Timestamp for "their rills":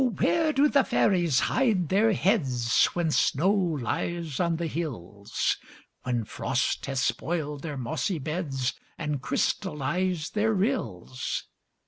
10.33-11.43